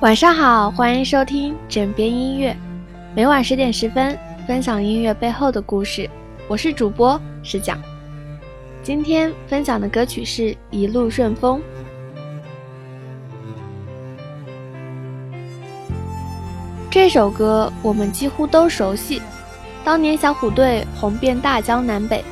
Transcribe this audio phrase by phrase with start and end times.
[0.00, 2.54] 晚上好，欢迎收听枕边音乐，
[3.14, 6.10] 每晚十点十分分享音乐背后的故事。
[6.48, 7.80] 我是主播石讲，
[8.82, 11.58] 今天分享的歌曲是《一路顺风》。
[16.90, 19.22] 这首歌我们几乎都熟悉，
[19.84, 22.22] 当年小虎队红遍大江南北，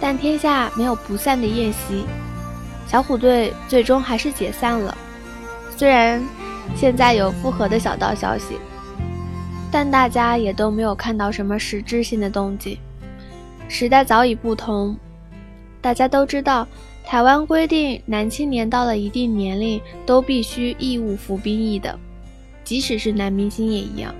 [0.00, 2.04] 但天下没有不散的宴席，
[2.86, 4.94] 小虎队最终还是解散了。
[5.76, 6.22] 虽然
[6.74, 8.56] 现在有复合的小道消息，
[9.70, 12.78] 但大家也都没有看到什么实质性的动静。
[13.68, 14.96] 时代早已不同，
[15.80, 16.66] 大家都知道，
[17.04, 21.98] 台湾规定男青年到了一定年龄都必须义务服兵役的，
[22.64, 24.14] 即使是男明星也一样。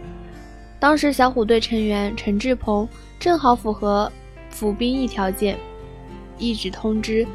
[0.78, 2.88] 当时小虎队成员陈志朋
[3.18, 4.10] 正好符合
[4.50, 5.58] 服兵役条件，
[6.38, 7.26] 一纸通知，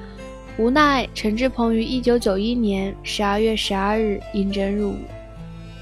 [0.58, 4.98] 无奈陈志朋于一九九一年十二月十二日应征入伍。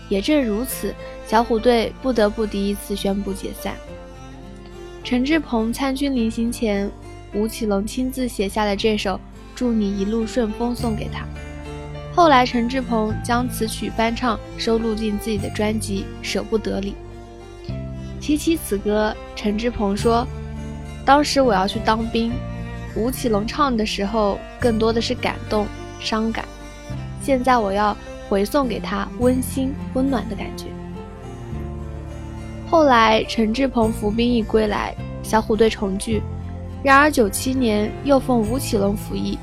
[0.09, 0.93] 也正如此，
[1.27, 3.75] 小虎队不得不第一次宣布解散。
[5.03, 6.89] 陈志朋参军临行前，
[7.35, 9.15] 吴奇隆亲自写下了这首
[9.53, 11.23] 《祝你一路顺风》送给他。
[12.15, 16.95] 后来，陈志朋将此曲翻唱，收录进自己的专辑《舍不得》里。
[18.19, 20.25] 提起此歌，陈志朋说
[21.05, 22.31] ：“当时我要去当兵，
[22.95, 25.67] 吴奇隆唱的时候更多的是感动、
[26.00, 26.45] 伤感。
[27.22, 27.95] 现在我要
[28.30, 30.67] 回送给他温馨、温暖的感觉。”
[32.72, 36.22] 后来，陈志朋服兵役归来，小虎队重聚。
[36.81, 39.38] 然而，九七年又奉吴奇隆服役，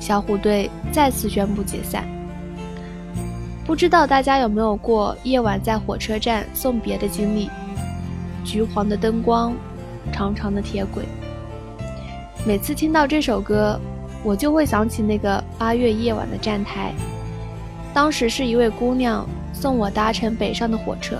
[0.00, 2.04] 小虎队再次宣布解散。
[3.64, 7.48] 不知道大家有没有过夜晚在火车站送别的经历？
[8.44, 9.54] 橘黄的灯光，
[10.12, 11.04] 长长的铁轨。
[12.44, 13.80] 每次听到这首歌，
[14.24, 16.92] 我就会想起那个八月夜晚的站台。
[17.92, 21.18] 当时是一位姑娘送我搭乘北上的火车。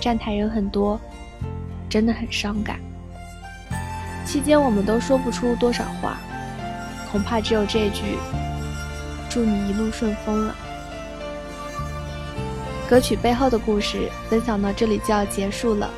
[0.00, 0.98] 站台人很多，
[1.88, 2.80] 真的很伤感。
[4.24, 6.18] 期间我们都说不出多少话，
[7.12, 8.18] 恐怕只有这句
[9.30, 10.54] “祝你一路顺风”了。
[12.88, 15.90] 歌曲背后的故事分享到这里就要结束了，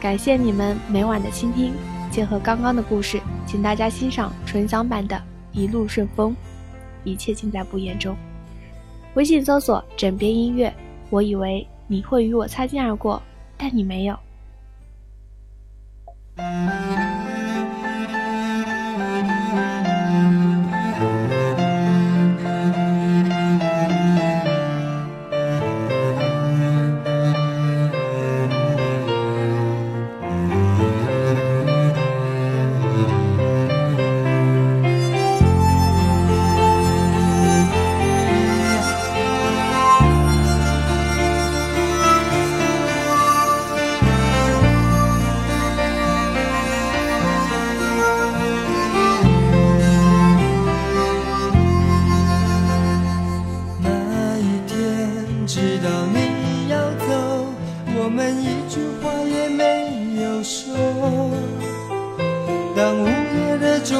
[0.00, 1.74] 感谢你们每晚的倾听。
[2.18, 5.14] 结合刚刚的故事，请大家欣赏纯享版的
[5.52, 6.32] 《一路顺风》，
[7.04, 8.16] 一切尽在不言中。
[9.14, 10.74] 微信搜索“枕边音乐”，
[11.10, 13.22] 我以为你会与我擦肩而过。
[13.56, 14.18] 但你没有。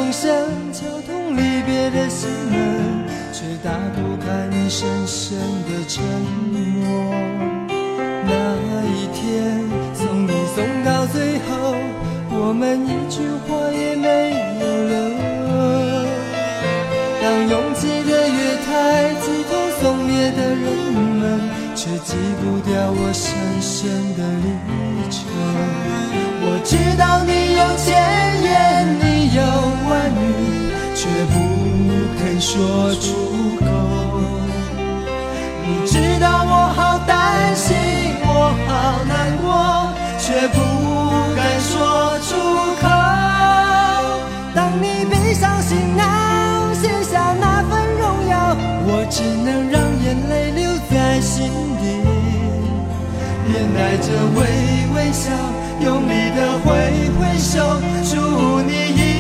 [0.09, 5.37] 钟声敲痛离别的心门，却打不开你深深
[5.69, 6.03] 的沉
[6.51, 6.57] 默。
[8.25, 8.33] 那
[8.89, 9.61] 一天
[9.93, 11.77] 送你送到最后，
[12.31, 14.97] 我们一句话也没有留。
[17.21, 20.65] 当拥挤的月台挤痛送别的人
[21.21, 21.21] 们，
[21.77, 23.29] 却挤不掉我深
[23.61, 25.19] 深的离愁。
[32.51, 32.57] 说
[32.95, 33.13] 出
[33.61, 33.67] 口，
[35.67, 37.77] 你知道我好担心，
[38.25, 38.27] 我
[38.67, 40.57] 好难过，却不
[41.37, 42.33] 敢说出
[42.81, 42.89] 口。
[44.55, 51.85] 当你背上行囊，卸下那份荣耀，我只能让眼泪留在心底，
[53.47, 54.41] 面带着微
[54.95, 55.29] 微笑，
[55.85, 56.73] 用力的挥
[57.21, 57.61] 挥手，
[58.11, 58.17] 祝
[58.63, 59.18] 你一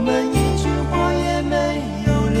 [0.00, 2.40] 我们一句话也没有留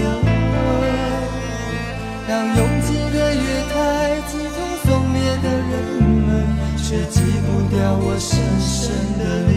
[2.26, 6.26] 当拥挤的月台挤痛送别的人们
[6.78, 9.49] 却挤不掉我深深的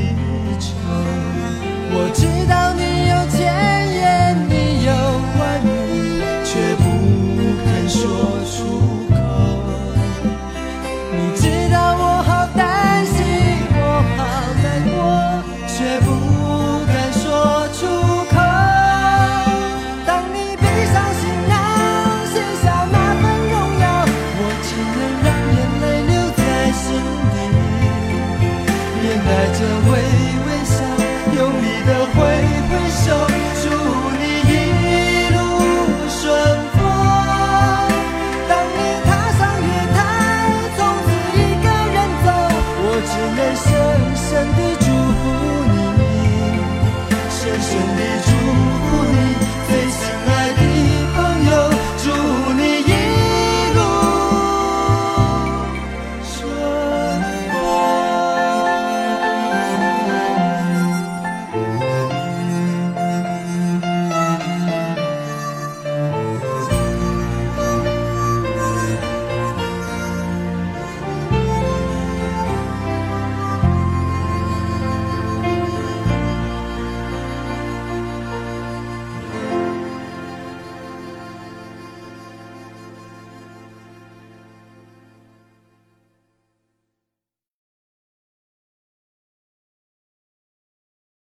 [29.34, 30.03] 带着微